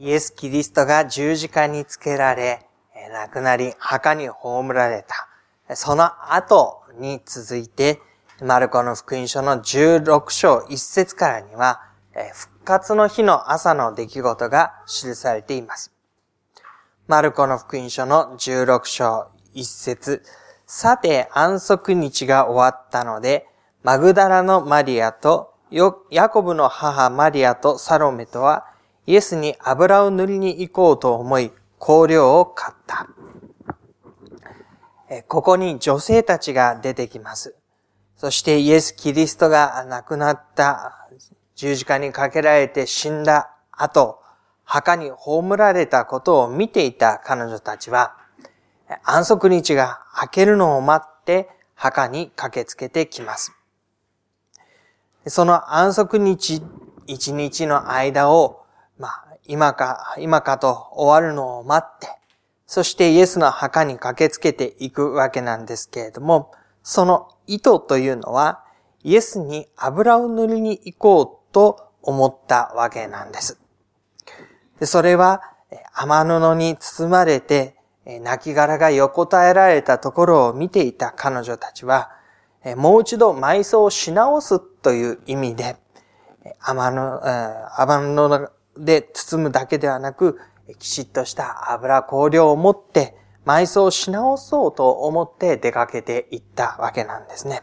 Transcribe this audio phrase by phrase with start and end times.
[0.00, 2.64] イエス・キリストが十字架につけられ、
[3.12, 5.28] 亡くなり、墓に葬られた。
[5.74, 8.00] その後に続いて、
[8.40, 11.80] マルコの福音書の16章1節からには、
[12.32, 15.92] 復活の日の朝の出来事が記されています。
[17.08, 20.22] マルコの福音書の16章1節
[20.66, 23.48] さて安息日が終わったので、
[23.82, 28.66] マグダラのマリアとヤコブの母マリアとサロメとは
[29.08, 33.08] イエスに油を塗りに行こうと思い、香料を買った。
[35.28, 37.56] ここに女性たちが出てきます。
[38.16, 41.08] そしてイエス・キリストが亡くなった
[41.54, 44.20] 十字架にかけられて死んだ後、
[44.64, 48.14] 墓に葬られたことを見ていた彼女たちは、
[49.04, 53.54] 安息日が明けるのを待って墓に駆けつけてきます。
[55.26, 56.60] その安息日
[57.06, 58.57] 一日の間を、
[59.48, 62.08] 今か、今かと終わるのを待って、
[62.66, 68.62] そしてイエスの墓に駆けつけていくわけなんですけれども、その意図というのは、
[69.02, 73.58] イエスに油を塗りに行こうと思ったわけなんです。
[74.80, 75.40] でそれは、
[75.94, 77.74] 雨布に包まれて、
[78.04, 82.10] 亡骸が横たえられたところを見ていた彼女たちは、
[82.76, 85.76] もう一度埋葬し直すという意味で、
[86.60, 90.38] 雨布で包むだけではなく、
[90.78, 97.62] きちっとした油香料を持って、埋葬し直そうと思って出かけていったわけなんですね。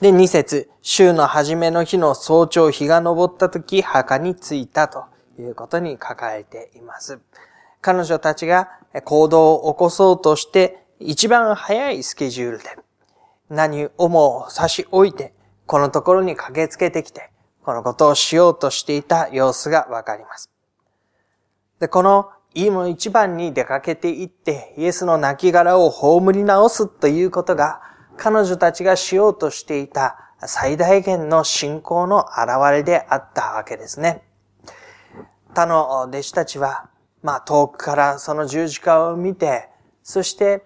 [0.00, 5.04] で、二節、週の初めの日の早朝日が昇った時、墓に着いたと
[5.38, 7.18] いうことに書かれています。
[7.80, 8.68] 彼女たちが
[9.04, 12.64] 行動を起こそうとして、一番早いスケジュールで、
[13.48, 15.34] 何をも差し置いて、
[15.66, 17.30] このところに駆けつけてきて、
[17.66, 20.52] このことをしようとしていた様子がわかります。
[21.80, 27.80] で、このいいもの一番に出かけていって、イエスの亡骸を葬り直すということが、
[28.16, 34.22] 彼女たちがしようとしていた最大限の信仰の現れであったわけですね。
[35.52, 36.88] 他の弟子たちは、
[37.24, 39.70] まあ遠くからその十字架を見て、
[40.04, 40.64] そして、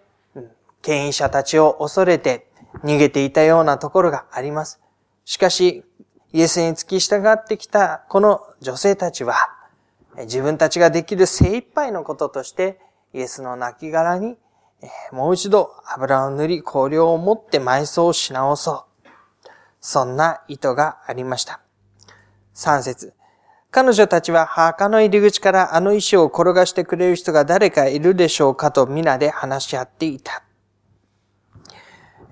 [0.82, 2.50] 権威者たちを恐れて
[2.84, 4.82] 逃げていたようなところがあります。
[5.24, 5.86] しかし、
[6.32, 9.34] イエスに付き従ってきたこの女性たちは、
[10.18, 12.78] 自分たちができる精一杯のこととして、
[13.12, 14.36] イエスの亡骸に
[15.12, 19.08] もう一度油を塗り香料を持って埋葬し直そう。
[19.80, 21.60] そんな意図がありました。
[22.54, 23.14] 三節。
[23.70, 30.42] 彼女たちは墓の入り口からあの石を転がしてくれる人が誰かいるでしょうかと皆で話し合っていた。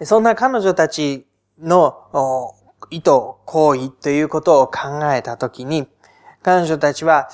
[0.05, 1.27] そんな彼女たち
[1.59, 2.55] の
[2.91, 3.11] 意図、
[3.45, 5.89] 行為ということを考えたときに、
[6.43, 7.29] 彼女たちは、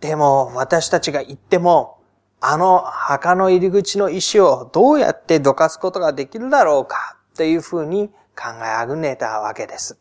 [0.00, 1.98] でも私たちが行っても、
[2.40, 9.98] あの墓の入り口の石をどうやってどかすことができるだろうか、というふうに考えあぐねたわけです。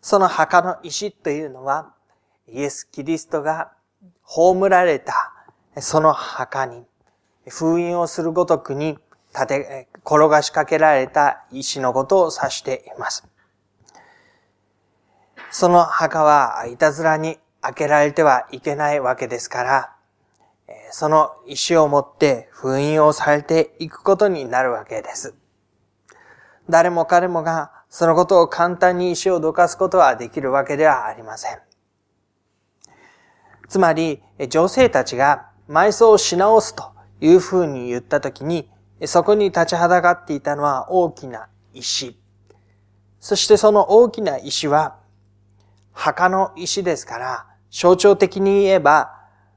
[0.00, 1.92] その墓の石というのは、
[2.48, 3.72] イエス・キリストが
[4.22, 5.32] 葬られた
[5.78, 6.84] その墓に
[7.48, 8.98] 封印をするごとくに
[9.34, 13.26] 立て、転がしかけられた石のことを指しています。
[15.50, 19.92] その墓はいたずらに開けられてはいけないわけですから、
[20.90, 25.34] その石を持って封印をされていくことになるわけです。
[26.68, 31.58] 誰も彼もがそのことを簡単に石をどかすことはできるわけではありません。
[33.68, 38.70] つまり、女性たちが埋葬をし直すというふうに言ったときに、
[39.04, 42.18] そこに立ちはだかっていたのは大きな石。
[43.18, 44.96] そしてその大きな石は、
[45.96, 49.14] 墓の石ですから、象徴的に言えば、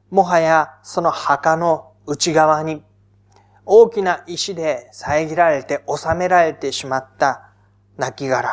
[0.09, 2.81] もはやその墓の内側に
[3.65, 7.49] 大きな石で遮られて収められてしまった
[7.97, 8.47] 亡骸。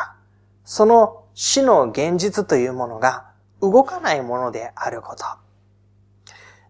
[0.65, 3.31] その死の現実というものが
[3.61, 5.23] 動かないものであること。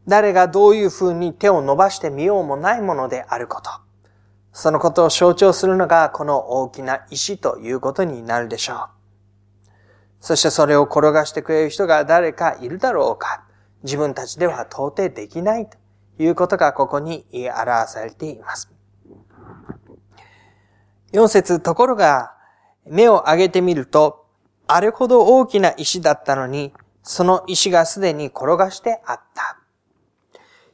[0.07, 3.71] 誰がどういうふうに手を伸ばしてみようもないものであること。
[4.53, 8.96] そのことを象徴するのがこの大きな石ということになるでしょう。
[10.27, 13.45] そしてそれを転がしてくれる人が誰かいるだろうか。
[13.83, 15.77] 自分たちでは到底できないと
[16.21, 18.69] いうことがここに表されています。
[21.13, 22.33] 四節、ところが、
[22.85, 24.25] 目を上げてみると、
[24.67, 29.59] あれほど大きな石だったのに、その石がすでに転がしてあった。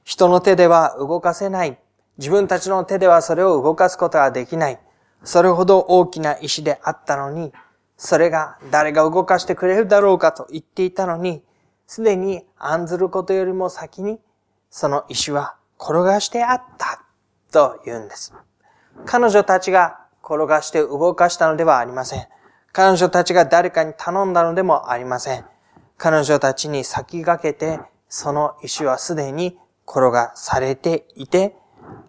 [0.04, 1.78] 人の手では動かせない。
[2.18, 4.80] 自分たちの手ではそれを動かすことはできない。
[5.24, 7.54] それほど大きな石であったのに、
[7.98, 11.44] それが誰が動かしてくれるだろうかと言っていたのに、
[11.88, 14.20] すでに案ずることよりも先に、
[14.70, 17.04] その石は転がしてあった
[17.52, 18.34] と言うんです。
[19.06, 22.28] 彼女たちが転がして動かしたのではありません。
[22.72, 25.46] 彼女たちが誰かに頼んだのでもありません。
[25.98, 27.80] 彼女たちに先駆けて、
[28.10, 29.58] その石はすでに
[29.88, 31.56] 転がされていて、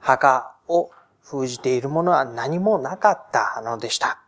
[0.00, 0.90] 墓を
[1.22, 4.23] 封じているものは何もなかったのでした。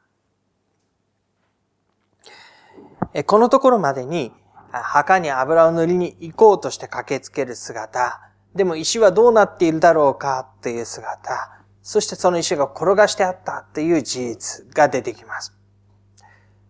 [3.24, 4.32] このところまでに、
[4.70, 8.20] 墓に油を塗りに行こうとして駆けつける姿、
[8.54, 11.50] でも石はどうなっているだろうかという姿、
[11.82, 15.56] そしてその石が転がしてあったという事実が出てきます。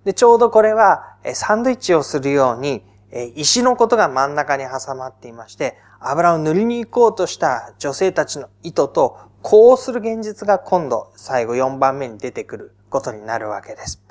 [0.05, 2.85] で、ちょうどこれは、サンドイッチをするように、
[3.35, 14.03] 石のことが真ん中に挟まっていまして、油を塗りに行こうとした女性たちの意図と、こうする現実が今度、最後4番目に出てくることになるわけです。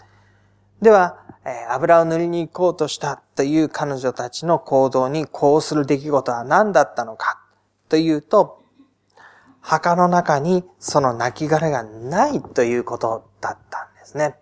[0.82, 1.25] では、
[1.70, 7.40] 油を塗りに行こうとしたという彼女たちの行動にこうする出来事は何だったのか？
[7.88, 8.64] というと、
[9.62, 14.36] 墓の中にその亡骸がないということだったんですね。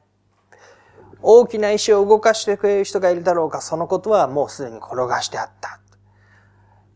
[1.22, 5.80] 大きな石を動かしてくれる人がいるだろうか、そのことはもうすでに転がしてあった。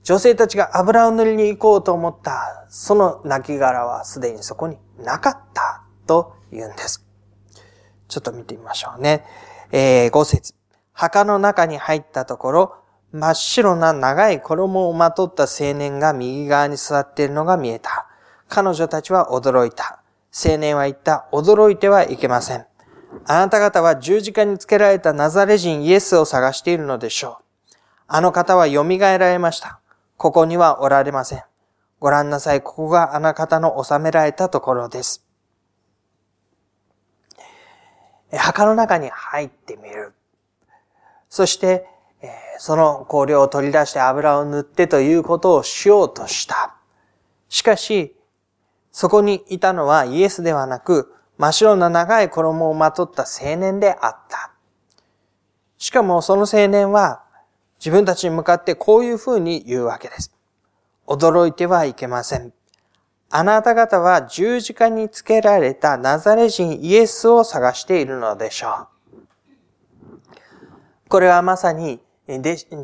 [0.04, 7.06] 女性たちが油を塗りに行こうと思った、その亡骸はすでにそこになかったと言うんです。
[8.08, 9.26] ちょっと見てみましょうね。
[9.72, 10.54] えー、5節
[10.94, 12.76] 墓の中に入ったところ、
[13.12, 18.08] 真っ白な長い衣をまとった青年が右側に座っているのが見えた。
[18.50, 20.02] 彼女たちは驚いた。
[20.34, 21.28] 青年は言った。
[21.32, 22.66] 驚いてはいけません。
[23.26, 27.76] あなた方は十字架につけられたナザレ人イエスを探しているのでしょう。
[28.08, 29.80] あの方は蘇られました。
[30.18, 31.44] ここにはおられません。
[32.00, 32.62] ご覧なさい。
[32.62, 35.27] ここがあの方の収められたところです。
[38.32, 40.14] 墓の中に入ってみる。
[41.30, 41.88] そして、
[42.60, 46.76] その香料を取り出して油を塗ってということをしようとした。
[47.50, 48.16] しかし、
[48.92, 54.52] そこにいたのはイエスではなく、真っ白な長い衣をまとった青年であった。
[55.78, 57.22] しかもその青年は
[57.80, 60.34] 自分たちに向かってこういうふうに言うわけです。
[61.06, 62.54] 驚いてはいけません。
[63.30, 70.08] あなた方は十字架につけられたナザレ人イエスを探しているのでしょう。
[71.10, 72.00] これはまさに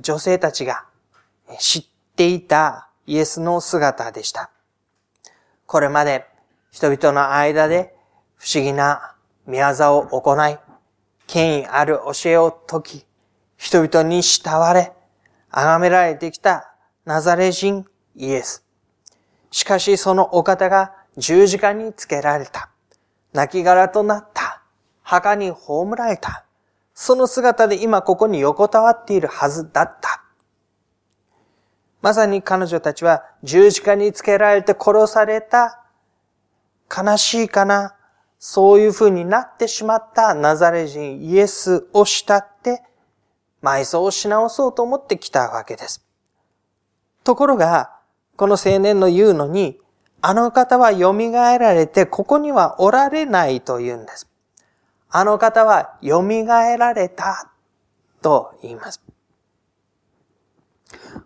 [0.01, 0.85] 女性たちが
[1.59, 1.85] 知っ
[2.15, 4.49] ていたイエスの姿でした。
[5.65, 6.25] これまで
[6.71, 7.95] 人々の間で
[8.35, 10.57] 不思議な宮業を行い、
[11.27, 13.05] 権威ある教えを説き、
[13.57, 14.91] 人々に慕われ、
[15.49, 16.75] 崇められてきた
[17.05, 17.85] ナザレ人
[18.15, 18.65] イエス。
[19.53, 22.71] しかしそのお方が十字架につけられた。
[23.33, 24.63] 亡骸となった。
[25.03, 26.43] 墓に葬られた。
[26.95, 30.23] その姿で今ここに横たわっているはずだった。
[32.01, 35.83] まさに彼女たちは十字架につけられて殺された
[36.89, 37.95] 悲しいかな
[38.39, 42.81] そういう風になってしまったナザレ人イエスを慕って
[43.61, 46.03] 埋葬をし直そうと思ってきたわけです。
[47.23, 47.92] ところが、
[48.35, 49.79] この青年の言うのに、
[50.21, 54.29] あの方は蘇られて、ここにはおられないと言うんです。
[55.09, 57.51] あの方は蘇られた
[58.21, 59.01] と言います。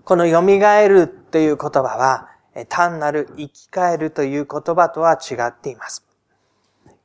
[0.03, 0.41] この蘇
[0.87, 2.29] るという言葉は、
[2.69, 6.03] 単なる生き返るという言葉とは違っています。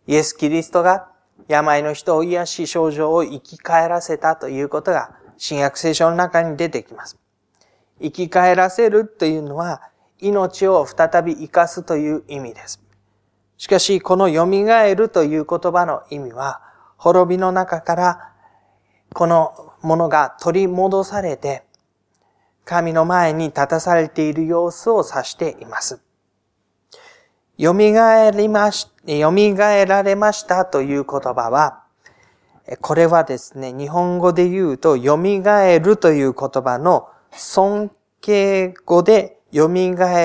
[0.07, 1.09] イエス・キリストが
[1.47, 7.19] 病の人を癒し症状を生き返らせたということが新約聖書の中に出てきます。
[8.01, 9.92] 生き返らせるというのは
[10.23, 12.81] 命を再び生かすという意味です。
[13.59, 14.47] しかし、この蘇
[14.95, 16.63] るという言葉の意味は、
[16.97, 18.33] 滅びの中から
[19.13, 21.65] このものが取り戻されて、
[22.65, 26.01] 神の前に立たされている様子を指しています。
[27.59, 29.31] 蘇りまし、蘇
[29.87, 31.83] られましたという言葉は、
[32.81, 39.69] これはですね、日本語で言うと、蘇るという言葉の尊敬語で蘇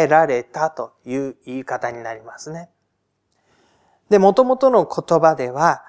[0.07, 2.69] られたという言い方になりますね。
[4.09, 5.83] で、元々の言葉では、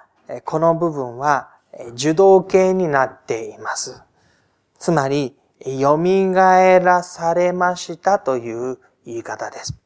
[0.44, 1.50] この部分は
[1.92, 4.02] 受動形になっています。
[4.78, 5.96] つまり、蘇
[6.34, 9.78] らされましたという言い方です。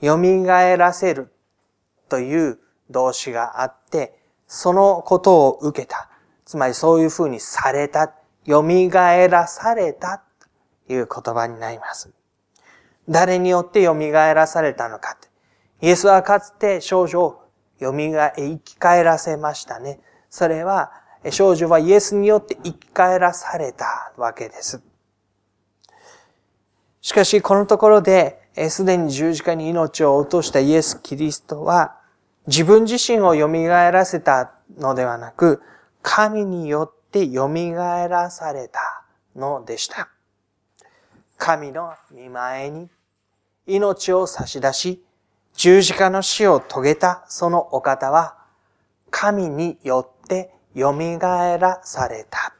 [0.00, 1.32] 蘇らせる
[2.08, 2.58] という
[2.90, 6.08] 動詞があって、そのことを受けた。
[6.44, 8.12] つまりそういうふうにされた。
[8.46, 10.22] 蘇らされた
[10.88, 12.10] という言葉になります。
[13.08, 15.16] 誰によって蘇らされたのか。
[15.80, 17.42] イエスはかつて少女を
[17.80, 20.00] 蘇生き返らせましたね。
[20.30, 20.92] それは
[21.30, 24.82] 少女はイエスによって生き返らされたわけです。
[27.00, 31.96] しかし、このところで、すでに十字架に命を落としたイエス・キリストは、
[32.46, 35.60] 自分自身を蘇らせたのではなく、
[36.02, 39.04] 神によって蘇らされた
[39.34, 40.08] のでした。
[41.44, 42.88] 神の見前に
[43.66, 45.02] 命を差し出し、
[45.54, 48.36] 十字架の死を遂げたそのお方は、
[49.10, 52.54] 神によって蘇らされた。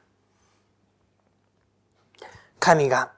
[2.58, 3.12] 神が、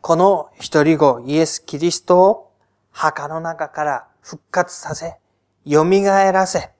[0.00, 2.52] この一人子イエス・キリストを
[2.92, 5.16] 墓の中から復活させ、
[5.66, 6.70] 蘇らせ、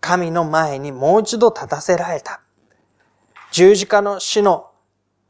[0.00, 2.40] 神の前にもう一度立たせられた。
[3.52, 4.67] 十字架の死の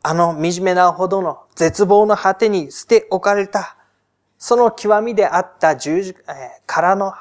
[0.02, 3.76] あの惨めなほどの絶望の果てに捨て置かれた、
[4.38, 6.16] その極みであった十字、えー、
[6.66, 7.12] 殻の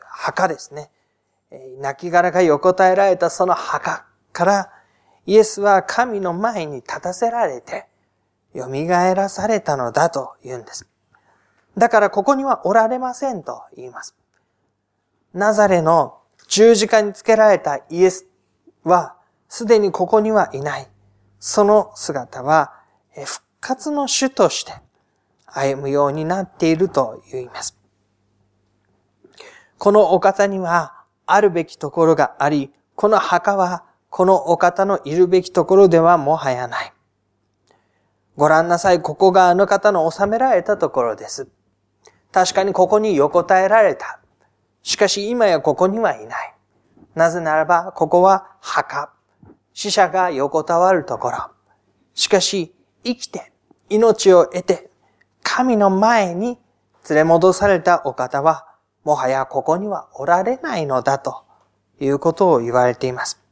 [0.00, 0.90] 墓ですね。
[1.80, 4.70] 亡骸が横たえられたその墓から、
[5.26, 7.86] イエスは神の前に立たせられて、
[8.54, 10.86] 蘇らされたのだと言うんです。
[11.76, 14.14] だからここにはおられませんと言います。
[15.32, 18.26] ナザレの十字架につけられたイエス
[18.84, 19.16] は、
[19.48, 20.88] すでにここにはいない。
[21.46, 22.72] その姿は、
[23.12, 24.72] 復活の主として
[25.44, 27.76] 歩むようになっていると言います。
[29.76, 36.94] このお方には、あるべきところがあり、この墓は、このお方のいるべきところではもはやない。
[38.36, 41.46] ご覧なさい、ここがあの方の収められたところです。
[42.32, 44.18] 確かにここに横たえられた。
[44.82, 46.54] しかし今やここにはいない。
[47.14, 49.13] なぜならば、ここは墓。
[49.74, 51.50] 死者が横たわるところ。
[52.14, 53.52] しかし、生きて、
[53.90, 54.88] 命を得て、
[55.42, 56.58] 神の前に
[57.10, 58.66] 連れ戻されたお方は、
[59.02, 61.44] もはやここにはおられないのだと
[62.00, 63.42] いうことを言われています。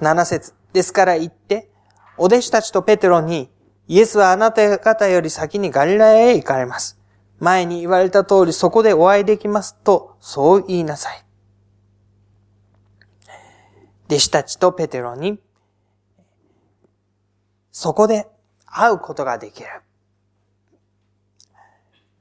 [0.00, 1.70] 七節ですから言って、
[2.18, 3.48] お弟子たちとペテロに、
[3.86, 6.98] イエスはあなた方より先にガリラへ行かれます。
[7.38, 11.25] 前に言われた通りそこでお会いできますと、そう言いなさい。
[14.08, 15.40] 弟子たちとペテロに、
[17.72, 18.28] そこで
[18.64, 19.68] 会うことができる。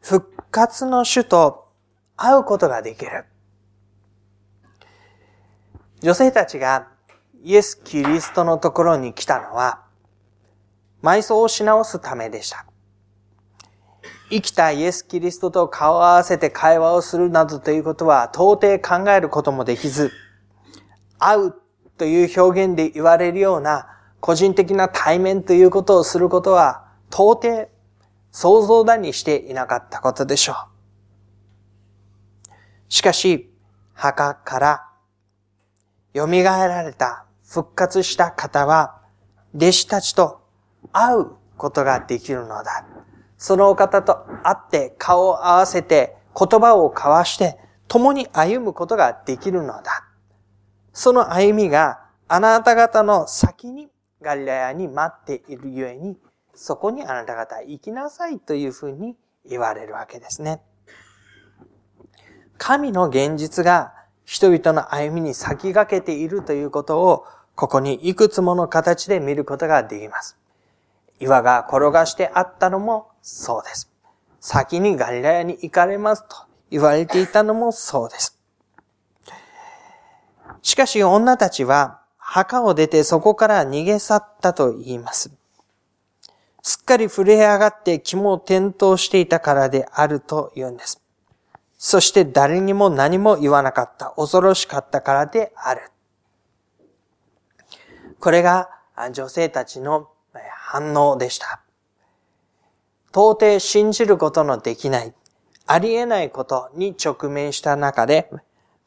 [0.01, 1.67] 復活の主と
[2.17, 3.25] 会うことができる。
[6.01, 6.87] 女性たちが
[7.43, 9.83] イエス・キリストのところに来たのは、
[11.03, 12.65] 埋葬をし直すためでした。
[14.29, 20.11] 生きたイエス・キリストと顔を合わせて会話をするなどということは到底考えることもできず、
[21.19, 21.55] 会う
[21.97, 23.87] という表現で言われるような
[24.19, 27.69] 個人的な対面ということをすることは到底
[28.31, 30.55] 想像だにしていなかったことでしょう。
[32.89, 33.49] しかし、
[33.93, 34.89] 墓から
[36.13, 39.01] 蘇られた復活した方は
[39.55, 40.41] 弟子たちと
[40.91, 42.85] 会うことができるのだ。
[43.37, 50.04] そのお方と会って顔を合わせて言葉を交わして共に歩むことができるのだ。
[50.95, 51.99] その歩みが
[52.29, 53.89] あなた方の先に
[54.21, 56.17] ガリラヤに待っているゆえに、
[56.53, 60.61] そこにあなた方行きなさいというふうに言われるわけですね。
[62.57, 67.25] 神の現実が人々の歩みに先駆けているということを、
[67.55, 70.37] ここにいくつもの形で見ることができます。
[71.19, 73.91] 岩が転がしてあったのもそうです。
[74.39, 76.37] 先にガリラヤに行かれますと
[76.71, 78.34] 言われていたのもそうです。
[80.65, 85.31] しかし女たちは墓を出てそこから逃げ去ったと言います。
[86.63, 91.03] すっかり震え上がって気も転倒していたからであると言うんです。
[91.77, 95.91] そして誰にも何も言わなかった、恐ろしかったからである。
[98.19, 98.71] これが
[99.13, 100.09] 女性たちの
[100.49, 101.61] 反応でした。
[103.11, 105.13] 到底信じることのできない、
[105.67, 108.31] ありえないことに直面した中で、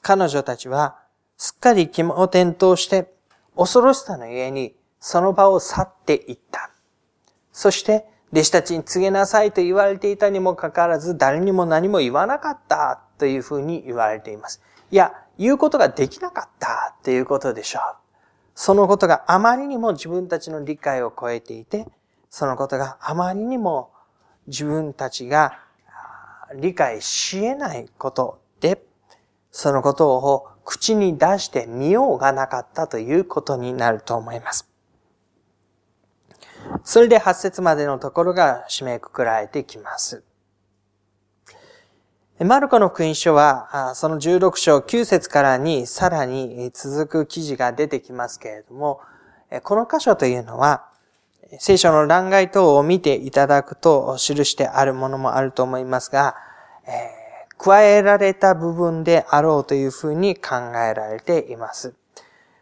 [0.03, 1.07] 彼女たちは
[1.39, 3.15] すっかり気も転倒して、
[3.57, 6.73] 恐ろしさのゆにその場を去っていった。
[7.53, 14.61] そして、弟子たちに告げなさいと言われていたにもかかわらず、誰にも何も言わなかったというふうに言われています。
[14.91, 17.83] いや、言うことができなかったということでしょう。
[18.57, 21.87] そのことがあまりにも自分たちの理解を超えていて、
[22.31, 23.93] そのことがあまりにも
[24.49, 25.61] 自分たちが
[26.57, 28.83] 理解し得ないことで、
[29.53, 34.69] そのことを口に出してみようがなかったということになると思います。
[36.85, 40.23] それで8節までのところが締めくくられてきます。
[42.41, 49.01] マルコの福音書は、その16章9節からにさらに続く記事が出てきますけれども、
[49.63, 50.85] この箇所というのは、
[51.61, 56.37] 聖書の欄外等を見ていただくと記してあるものもあると思いますが、
[56.87, 57.18] え、
[57.59, 61.95] 加えられた部分であろうというふうに考えられています。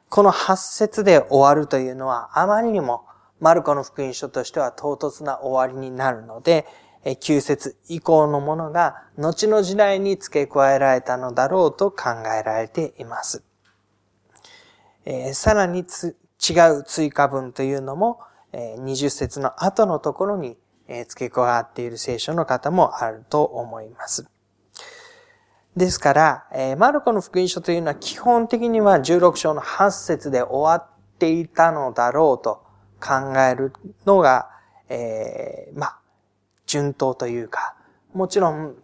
[0.08, 3.04] この8節で終わるというのはあまりにも
[3.38, 6.66] マルコの福音書としては唐突な終わりになるので、
[7.04, 13.44] 9節以降のものが後の時代に付け加えられたのだろうと考えられています。
[15.04, 18.20] えー、さらに違う追加文というのも、
[18.52, 20.56] えー、20節の後のところに、
[20.88, 24.28] えー、付け加わっている聖書の方もあると思います。
[25.76, 32.64] ですから、えー、マルコの福音書というのは基本的には16章の8節で終わっていたのだろうと
[32.98, 33.74] 考える
[34.06, 34.48] のが、
[34.88, 35.98] えー、まあ、
[36.66, 37.74] 順当というか、
[38.14, 38.74] もちろん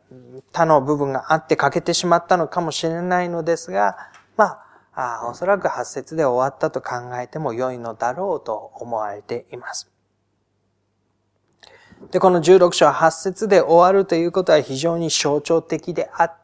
[0.52, 3.96] 他の部分があって欠けてしまったのかもしれないのですが、
[4.36, 4.60] ま
[4.94, 9.90] あ、あおそらく発節で終わったと考えても良いのだろうと思われています。
[12.10, 16.41] で、この16章8節で終わるということは非常に象徴的であって、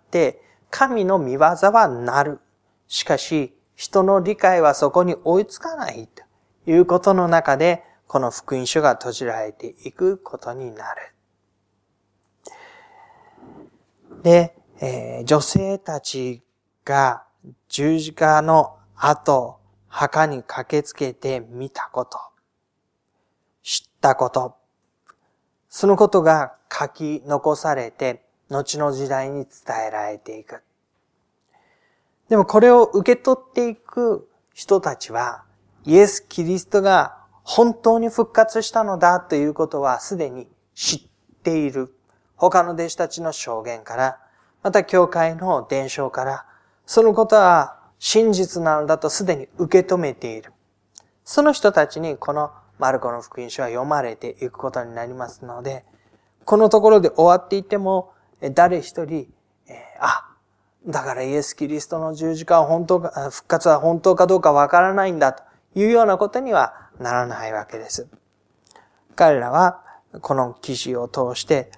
[0.70, 2.40] 神の見業はなる。
[2.86, 11.14] しかし、人の理解はそこに追いつかないということの中で、この福音書が閉じられていくことになる。
[14.22, 16.42] で、えー、女性たち
[16.84, 17.24] が
[17.68, 22.18] 十字架の後、墓に駆けつけて見たこと、
[23.62, 24.56] 知ったこと、
[25.68, 30.62] そのことが書き残されて、後の時代に伝えられていく。
[32.28, 35.44] でもこれを受け取っていく人たちは、
[35.84, 41.00] イエス・キリストが本当に復活したのだということはすでに知っ
[41.42, 41.94] ている。
[42.36, 44.18] 他の弟子たちの証言から、
[44.62, 46.46] また教会の伝承から、
[46.86, 50.52] そのことは真実なのだとすでに受け止めている。
[51.24, 55.84] その人たちにこのマルコの福音書は読まれていくことになりますので、
[56.44, 59.28] このところで終わっていても、誰一人、
[60.00, 60.28] あ、
[60.86, 65.42] だからイエス・キリストの十字架は本当か、復活は本当かどうかわからないんだと
[65.74, 68.08] いうようなことにはならないわけです。
[69.16, 69.82] 彼らは
[70.20, 71.70] この記事を通して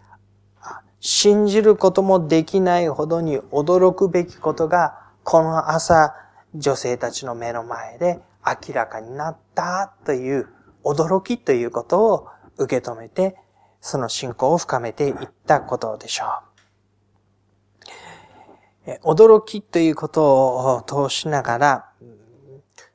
[1.01, 6.14] 信じることもできないほどに驚くべきことが、この朝、
[6.55, 10.49] 女性たちの目の前で明らかになったという
[10.85, 13.37] 驚きということを受け止めて、
[13.81, 15.14] その信仰を深めていっ
[15.46, 16.50] たことでしょう。
[19.03, 20.24] 驚きということ
[20.76, 21.87] を通しながら、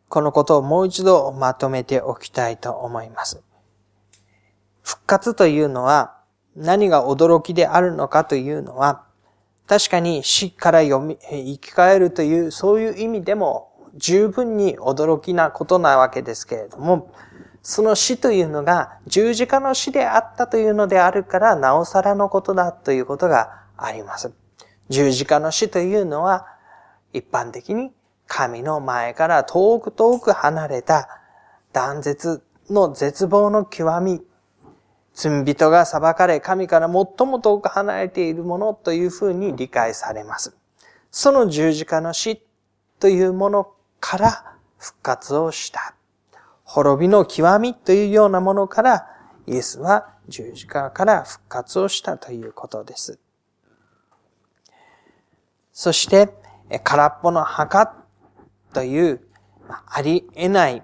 [0.09, 3.41] このことをもう一度まとめておきたいと思います。
[4.83, 6.17] 復活というのは、
[6.55, 9.03] 何が驚きであるのかというのは、
[9.67, 17.11] 確かに死から読み、生き返るという、そういう意味でも十分に驚きなことなわけですけれども、
[17.63, 24.31] その死というのが十字架の死であったというのであるから、なおさらのことだということがあります。
[24.89, 26.47] 十字架の死というのは、
[27.13, 27.91] 一般的に
[28.27, 31.07] 神の前から遠く遠く離れた
[31.73, 34.21] 断絶の絶望の極み
[35.15, 40.55] 罪人が裁かれ、神から最も遠く離れているものというふうに理解されます。
[41.09, 42.43] その十字架の死
[42.99, 43.71] というもの
[44.01, 45.95] から復活をした。
[46.65, 49.07] 滅びの極みというようなものから
[49.47, 53.17] イエスは十字架から復活をしたということです。
[55.75, 56.29] そして、
[56.85, 57.93] 空っぽの墓
[58.73, 59.19] という
[59.87, 60.81] ありえない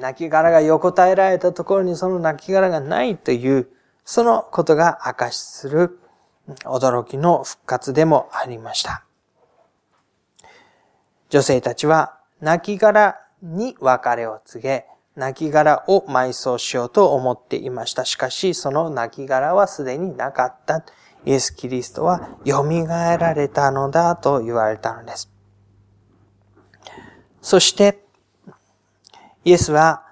[0.00, 3.68] 亡骸が横たえられたところにその亡骸がないという、
[4.04, 5.98] そのことが証しする
[6.60, 9.04] 驚きの復活でもありました。
[11.28, 18.04] 女性たちは亡骸に別れを告げ、亡骸を埋葬しようと思っていました。
[18.04, 20.84] しかし、その亡骸はすでになかった。
[21.26, 25.28] イエス・キリストは蘇られたのだと言われたのです。
[27.42, 27.98] そして、
[29.44, 30.04] イエスは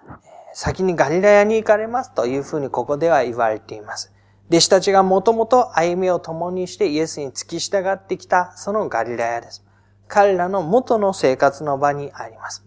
[0.52, 4.12] 先にガリラヤに行かれますというふうにここでは言われています。
[4.50, 9.64] 弟子たちがもともと歩みを共にしてイエスに付き従ってきたそのガリラヤです。
[10.08, 12.64] 彼らの元の生活の場にあります。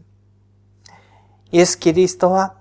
[1.52, 2.56] イエス・キリストは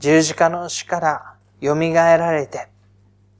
[0.00, 2.68] 十字架の死から蘇られて、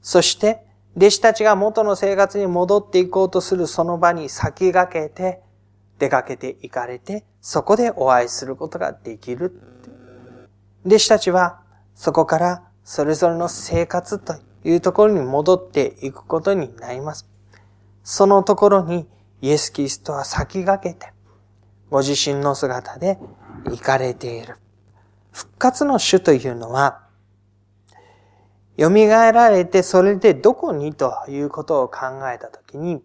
[0.01, 5.41] そして弟子たちが元の生活に戻っていこうとするその場に先駆けて
[5.97, 9.59] 出かけて行かれて、そこでお会いすることができる。
[10.85, 11.61] 弟子たちは
[11.95, 17.27] そこからそれぞれの生活というところに戻っていくことになります。
[18.03, 19.07] そのところに
[19.41, 21.13] イエス・キリストは先駆けて、
[21.89, 23.17] ご自身の姿で
[23.65, 24.57] 行かれている。
[25.31, 27.02] 復活の主というのは、
[28.77, 31.99] 蘇られてそれでどこにということを考
[32.33, 33.03] えたときに、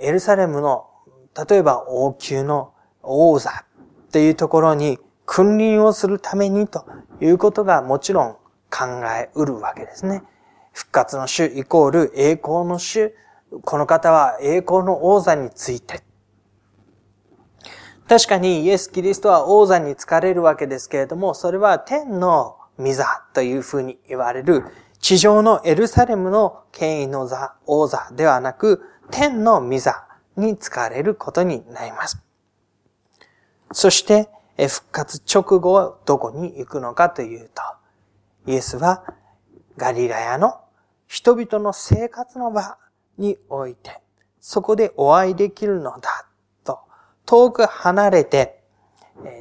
[0.00, 0.86] エルサレムの、
[1.48, 3.64] 例えば王宮の王座
[4.12, 6.84] というところに君臨をするためにと
[7.20, 8.32] いうことがもちろん
[8.70, 10.22] 考えうるわけですね。
[10.72, 13.14] 復活の主イコール栄光の主。
[13.62, 16.02] この方は栄光の王座について。
[18.08, 24.64] 確かにイエス・キリストは王座に疲れるわけですけれども、それは天の御座というふうに言われる
[25.04, 30.06] 地上のエルサレムの権威の座、王座ではなく、天の御座
[30.36, 32.22] に疲れることになります。
[33.70, 37.62] そして、復活直後どこに行くのかというと、
[38.50, 39.04] イエスは
[39.76, 40.60] ガリラヤの
[41.06, 42.78] 人々の生活の場
[43.18, 44.00] において、
[44.40, 46.26] そこでお会いできるのだ
[46.64, 46.78] と、
[47.26, 48.62] 遠く離れて、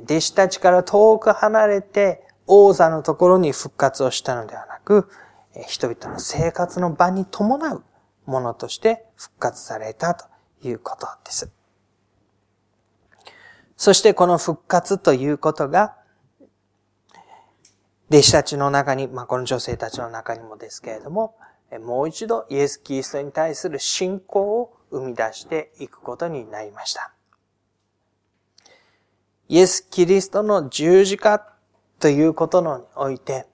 [0.04, 5.10] 弟子たちから遠く離れて王座のところに復活をしたのではなく、
[5.68, 7.84] 人々の生活の場に伴う
[8.26, 10.26] ものとして復活されたと
[10.64, 11.52] いうことです。
[13.78, 15.96] そしてこの復活ということが、
[18.10, 21.36] 弟子たちの中に、まあ、この女性たちの中にもですけれども、
[21.82, 27.14] もう一度イエス・キリストに対する信仰を生み出していくことになりました。
[29.50, 31.53] イエス・キリストの十字架
[32.04, 33.46] ということにおいて、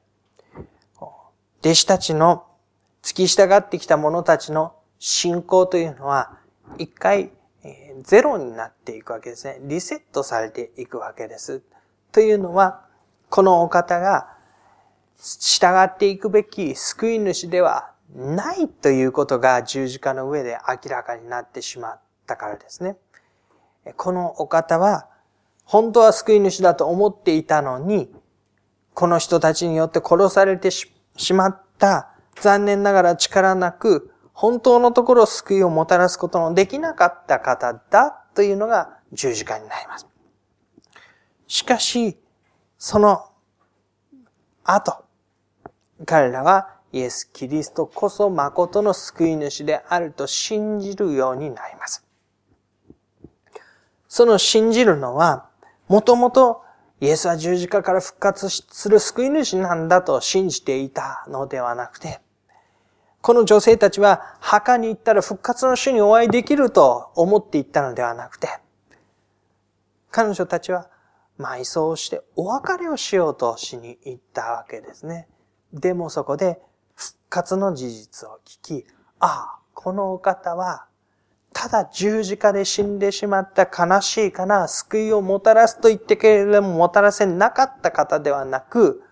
[1.59, 2.47] 弟子たちの
[3.03, 6.39] 付き従ってきた者たちの信仰というのは、
[6.79, 7.31] 一回
[8.01, 9.59] ゼロになっていくわけですね。
[9.61, 11.61] リセットされていくわけです。
[12.11, 12.87] というのは、
[13.29, 14.35] このお方が
[15.19, 22.97] 従っていくべき救い主ではないということが十字架の上で明らかになってしまったからですね。
[23.95, 25.07] このお方は、
[25.65, 28.11] 本当は救い主だと思っていたのに、
[28.99, 30.89] この人たちによって殺されてし
[31.33, 40.07] まった残念ながら力なく、本当のところ救いをもたらすことのできなかった方だというのが十字架になります。
[41.47, 42.17] しかし、
[42.77, 43.23] その
[44.65, 45.05] 後、
[46.05, 52.05] 彼らはイエス・キリストこそ誠の救い主であると信じるようになります。
[54.09, 55.45] その信じるのは、
[55.87, 56.65] もともと
[57.01, 62.19] イエスは十字架から復活する救い主なんだと信じていたのではなくて、
[63.21, 68.47] この女性たちは墓に行ったら復活の主にお会いできると思っていったのではなくて、
[70.11, 70.89] 彼女たちは
[71.39, 75.27] 埋葬してお別れをしようとしに行ったわけですね。
[75.71, 76.61] でもそこで
[76.95, 78.85] 復活の事実を聞き、
[79.19, 80.88] ああ、このお方は
[81.61, 89.03] ただ十字架で死んでしまった悲しいかな、救いをもたらすと言ってけれどももたらせなかった方ではなく、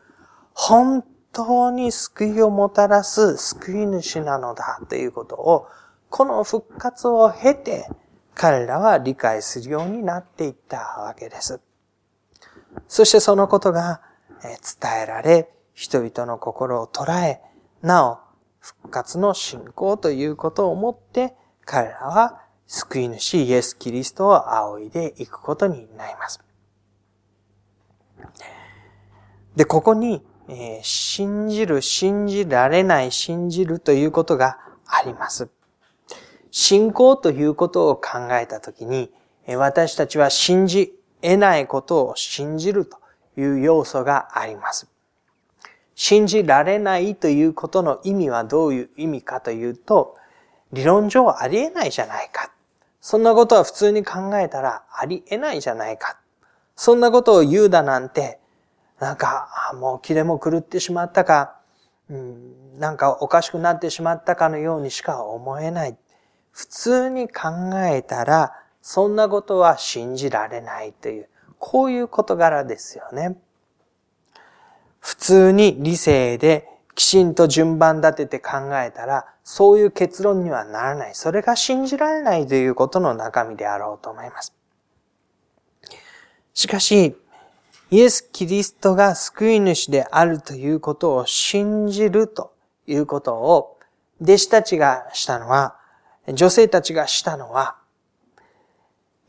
[0.54, 5.68] 本当に救いをもたらす救い主なのだということを、
[6.10, 7.90] この復活を経て、
[8.34, 11.60] 彼らは理解するようになっていったわけです。
[12.88, 14.00] そしてそのことが
[14.42, 17.42] 伝えられ、人々の心を捉え、
[17.82, 18.20] なお、
[18.62, 21.36] 復活の信仰ということをもって、
[21.68, 26.42] 彼らは救い主イエス・キリストを仰いでいくことになります。
[29.58, 35.50] で、ここに、えー、信じる、信じられない、信じるということがあります。
[36.52, 39.12] 信仰ということを考えたときに、
[39.58, 42.98] 私たちは信じ得ないことを信じると
[43.36, 44.88] いう要素があります。
[45.96, 50.16] 信じられないということの意味はどういう意味かというと、
[50.74, 52.52] 理論上ありえないじゃないか。
[53.02, 56.20] そんなことは普通に考えたらありえないじゃないか。
[56.76, 58.40] そんなことを言うだなんて、
[59.00, 61.56] なんか、もう気でも狂ってしまったか、
[62.10, 65.98] うん、なんかおかしくなってしまったかのようにしか思えない。
[66.52, 67.50] 普通に考
[67.86, 73.38] えたら、そんなことは信じられないという、こういう事柄ですよね。
[75.00, 81.14] 普通に理性できちんと順番立てて考えたら、そういう結論にはならない。
[81.14, 84.56] それが信じられないということの中身であろうと思います。
[86.56, 87.16] しかし、
[87.92, 92.56] イエス・キリストが救い主であるということを信じると
[92.88, 93.78] いうことを、
[94.20, 95.78] 弟子たちがしたのは、
[96.34, 97.78] 女性たちがしたのは、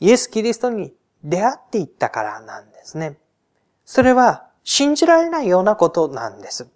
[0.01, 3.19] イエス・キリストに出会っていったからなんですね。
[3.85, 6.71] それは信じられないようなことなんです。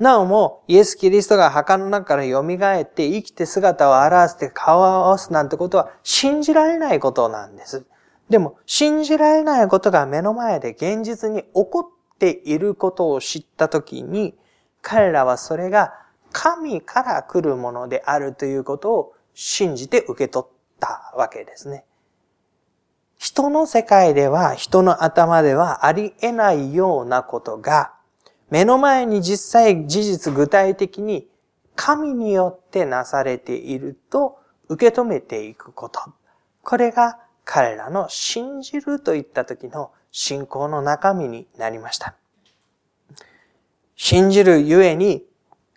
[0.00, 7.84] なおも、イエス・キリストが墓の中から蘇って生きて姿を表して顔を合わすなんてことは信じられないことなんです。
[8.30, 14.34] でも、信じられないことが目の前で現実に起こっていることを知ったときに、
[14.80, 15.92] 彼らはそれが
[16.32, 21.84] 神から来るものであるということを信じて受け取ったわけですね。
[23.18, 27.92] 人の世界では、人の頭ではあり得ないようなことが、
[28.50, 31.28] 目の前に実際事実具体的に
[31.76, 36.00] 神によってなされていると受け止めていくこと。
[36.62, 42.14] これが彼らの信じるといった時の信仰の中身になりました。
[43.96, 45.24] 信じるゆえに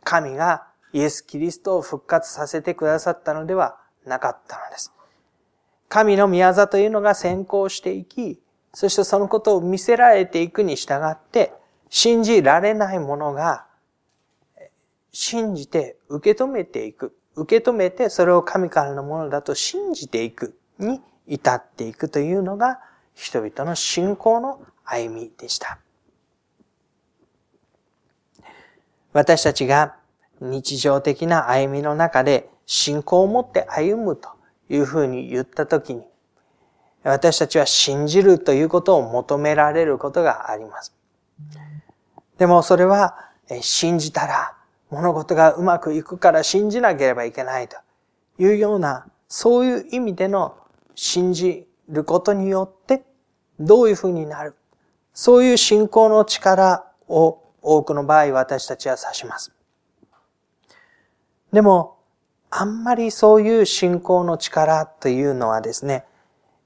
[0.03, 4.93] 神がイエス・キリストを復活させてくださったのではなかったのです。
[5.89, 8.41] 神の宮座というのが先行していき、
[8.73, 11.53] そしてそのことを見せられていくに従って、
[11.95, 13.67] 信じられないものが、
[15.11, 17.15] 信じて受け止めていく。
[17.35, 22.79] 受け止めてそれを神からのものだと信じていくに至っていくというのが
[23.13, 25.77] 人々の信仰の歩みでした。
[29.13, 29.95] 私たちが
[30.41, 34.29] 日常的な歩みの中で信仰を持って歩むと
[34.67, 36.01] いうふうに言ったときに、
[37.03, 40.95] 私たちは信じるということを求められることがあります。
[42.43, 43.15] でもそれは
[43.61, 44.53] 信じたら
[44.89, 47.77] 物事がうまくいくから信じなければいけないと
[48.37, 50.57] いうような、そういう意味での
[50.93, 53.05] 信じることによって
[53.61, 54.55] どういうふうになる。
[55.13, 59.53] そういう信仰の力を多くの場合私たちは指します。
[61.53, 61.95] でも、
[62.49, 66.03] あんまりそういう信仰の力というのはですね、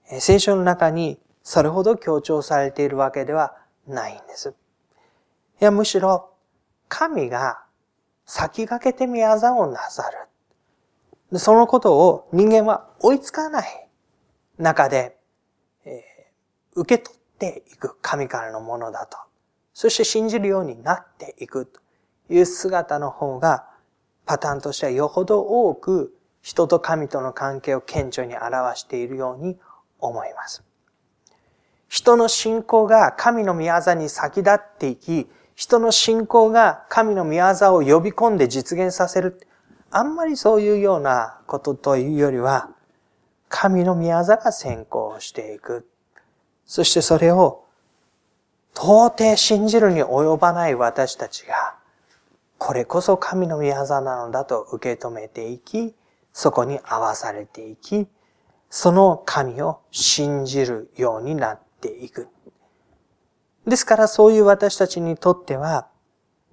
[0.08, 3.56] 聖書の中にそれほど強調されているわけでは
[3.88, 4.56] ないんです。
[5.60, 6.34] いや、むしろ、
[6.88, 7.64] 神が
[8.26, 10.04] 先駆けて宮沢をなさ
[11.32, 11.40] る。
[11.40, 13.88] そのことを人間は追いつかない
[14.58, 15.18] 中で、
[15.86, 19.18] えー、受け取っていく神からのものだと。
[19.74, 21.80] そして信じるようになっていくと
[22.30, 23.68] いう姿の方が
[24.26, 29.58] パターンとしてはよほど多く人と神との関係を顕著に表しているように
[30.00, 30.64] 思います。
[31.90, 39.42] 人の信仰が神の御業に先立っていき、人の信仰が神の御業を呼び込んで実現させる。
[39.90, 42.70] あんまりそういうようなことというよりは、
[43.50, 45.90] 神の御業が先行していく。
[46.68, 47.64] そしてそれを
[48.76, 51.74] 到底信じるに及ばない私たちが、
[52.60, 55.96] これこそ神の御業なのだと受け止めていき、
[56.34, 58.06] そこに合わされていき、
[58.70, 62.28] その神を信じるようになっていく。
[63.68, 65.88] ですからそういう私たちにとっては、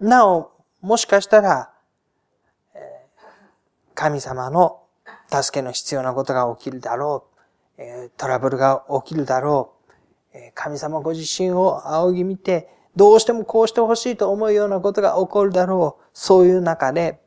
[0.00, 0.50] なお、
[0.80, 1.70] もしかしたら、
[3.94, 4.82] 神様の
[5.30, 7.26] 助けの必要なことが起きるだろ
[7.78, 8.10] う。
[8.16, 9.74] トラブルが起きるだろ
[10.34, 10.38] う。
[10.54, 16.04] 神様ご自身を仰ぎ見て、どうしてもこうしてほしいと思うようなことが起こるだろう。
[16.12, 17.20] そういう中で、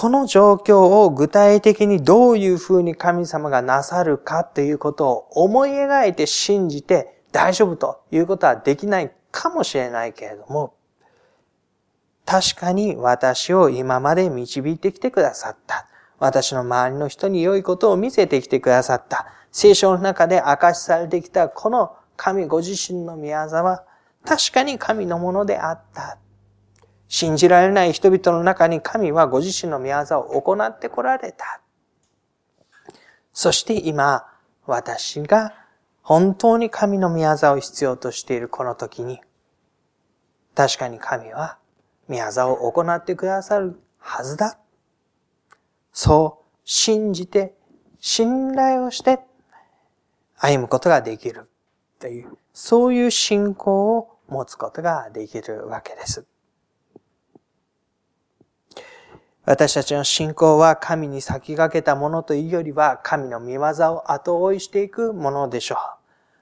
[0.00, 10.72] この状況を具体的にどういうふうに神様がなさるかということを思い描いて信じて大丈夫ということはできないかもしれないけれども、
[12.24, 15.88] 確かに私を今まで導いてきてくださった。
[16.20, 19.26] 私の周りの人に良いことを見せてきてくださった。
[19.50, 23.82] 聖書の中で明かしされてきたこの神ご自身の宮業は
[24.24, 26.18] 確かに神のものであった。
[27.08, 31.60] 信じられない人々の中に神はご自身の宮業を行ってこられた。
[33.32, 34.26] そして今、
[34.66, 35.54] 私が
[36.02, 39.20] 本当に神の宮業を必要としているこの時に、
[40.54, 41.58] 確かに神は
[42.08, 44.58] 宮業を行ってくださるはずだ。
[45.92, 47.54] そう信じて、
[48.00, 49.20] 信頼をして
[50.36, 51.48] 歩むことができる。
[51.98, 56.26] という、そういう信仰を持つことができるわけです。
[59.50, 63.60] 私たちの信仰は神に先駆けたものというよりは神の見業
[63.94, 65.78] を後追いしていくものでしょう。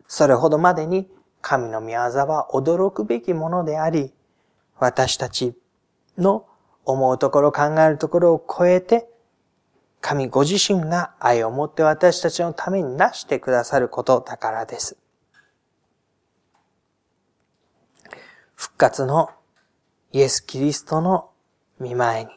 [0.09, 1.09] それほどまでに
[1.41, 4.13] 神の見業は驚くべきものであり、
[4.81, 5.55] 私たち
[6.19, 6.47] の
[6.85, 9.09] 思うところ考えるところを超えて、
[10.01, 14.97] 神ご自身が愛を持って私たちのためになしてくださることだからです。
[18.57, 19.31] 復活の
[20.11, 21.31] イエス・キリストの
[21.79, 22.31] 見前に、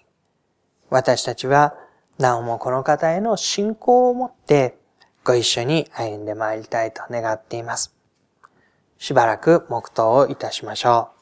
[0.89, 1.75] 私たちは
[2.17, 4.77] なおもこの方への信仰を持って
[5.23, 7.93] ご一緒に歩んでまいりたいと願っています。
[8.97, 11.18] しばらく黙祷をいたしましょう。